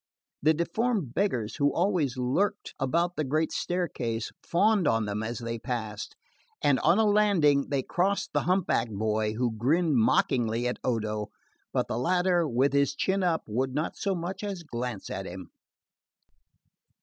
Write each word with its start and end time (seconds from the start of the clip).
The 0.41 0.55
deformed 0.55 1.13
beggars 1.13 1.57
who 1.57 1.71
always 1.71 2.17
lurked 2.17 2.73
about 2.79 3.15
the 3.17 3.23
great 3.23 3.51
staircase 3.51 4.31
fawned 4.41 4.87
on 4.87 5.05
them 5.05 5.21
as 5.21 5.37
they 5.37 5.59
passed, 5.59 6.15
and 6.59 6.79
on 6.79 6.97
a 6.97 7.05
landing 7.05 7.67
they 7.69 7.83
crossed 7.83 8.33
the 8.33 8.39
humpbacked 8.49 8.93
boy, 8.95 9.33
who 9.35 9.55
grinned 9.55 9.97
mockingly 9.97 10.67
at 10.67 10.79
Odo; 10.83 11.27
but 11.71 11.87
the 11.87 11.99
latter, 11.99 12.47
with 12.47 12.73
his 12.73 12.95
chin 12.95 13.21
up, 13.21 13.43
would 13.45 13.75
not 13.75 13.95
so 13.95 14.15
much 14.15 14.43
as 14.43 14.63
glance 14.63 15.11
at 15.11 15.27
him. 15.27 15.51